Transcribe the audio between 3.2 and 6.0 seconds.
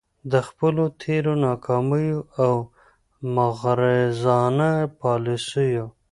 مغرضانه يالیسیو